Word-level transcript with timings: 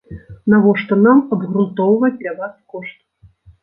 Навошта 0.53 0.97
нам 1.05 1.21
абгрунтоўваць 1.39 2.13
для 2.21 2.37
вас 2.43 2.53
кошт? 2.75 3.03